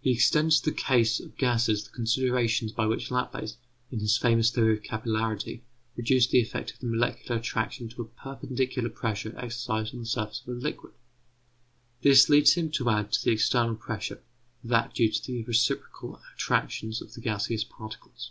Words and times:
He 0.00 0.12
extends 0.12 0.60
to 0.60 0.70
the 0.70 0.76
case 0.76 1.18
of 1.18 1.36
gases 1.36 1.82
the 1.82 1.90
considerations 1.90 2.70
by 2.70 2.86
which 2.86 3.10
Laplace, 3.10 3.56
in 3.90 3.98
his 3.98 4.16
famous 4.16 4.52
theory 4.52 4.76
of 4.76 4.84
capillarity, 4.84 5.62
reduced 5.96 6.30
the 6.30 6.40
effect 6.40 6.70
of 6.74 6.78
the 6.78 6.86
molecular 6.86 7.40
attraction 7.40 7.88
to 7.88 8.02
a 8.02 8.04
perpendicular 8.04 8.88
pressure 8.88 9.34
exercised 9.36 9.92
on 9.92 9.98
the 9.98 10.06
surface 10.06 10.42
of 10.46 10.56
a 10.56 10.60
liquid. 10.60 10.92
This 12.02 12.28
leads 12.28 12.52
him 12.52 12.70
to 12.70 12.88
add 12.88 13.10
to 13.14 13.24
the 13.24 13.32
external 13.32 13.74
pressure, 13.74 14.22
that 14.62 14.94
due 14.94 15.10
to 15.10 15.26
the 15.26 15.42
reciprocal 15.42 16.20
attractions 16.36 17.02
of 17.02 17.12
the 17.14 17.20
gaseous 17.20 17.64
particles. 17.64 18.30